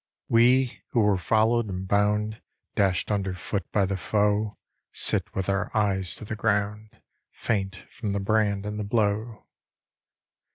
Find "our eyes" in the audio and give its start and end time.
5.47-6.15